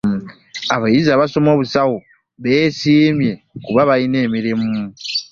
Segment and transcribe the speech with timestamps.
[0.75, 1.95] Abayizi abasoma obusawo
[2.43, 3.31] beesiimye
[3.65, 4.69] kuba balina emirimu.